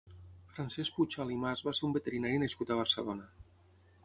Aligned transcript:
Francesc 0.53 0.95
Puchal 0.95 1.33
i 1.35 1.37
Mas 1.43 1.63
va 1.67 1.75
ser 1.81 1.85
un 1.89 1.93
veterinari 1.99 2.43
nascut 2.45 2.75
a 2.75 2.79
Barcelona. 2.81 3.31